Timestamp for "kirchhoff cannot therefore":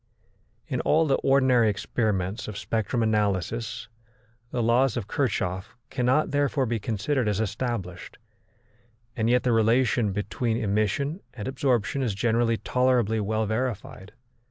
5.07-6.65